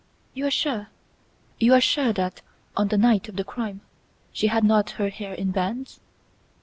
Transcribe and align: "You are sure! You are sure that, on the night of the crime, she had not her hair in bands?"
"You 0.33 0.47
are 0.47 0.49
sure! 0.49 0.87
You 1.59 1.75
are 1.75 1.79
sure 1.79 2.11
that, 2.11 2.41
on 2.75 2.87
the 2.87 2.97
night 2.97 3.29
of 3.29 3.35
the 3.35 3.43
crime, 3.43 3.81
she 4.33 4.47
had 4.47 4.63
not 4.63 4.89
her 4.97 5.09
hair 5.09 5.35
in 5.35 5.51
bands?" 5.51 5.99